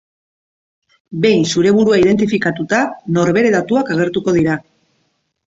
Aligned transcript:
Behin 1.25 1.43
zure 1.57 1.73
burua 1.75 1.99
identifikatuta, 2.03 2.81
norbere 3.19 3.55
datuak 3.59 3.93
agertuko 3.97 4.37
dira. 4.39 4.57